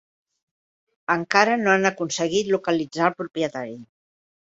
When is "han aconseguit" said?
1.75-2.53